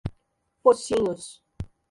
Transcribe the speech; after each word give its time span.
Pocinhos 0.63 1.43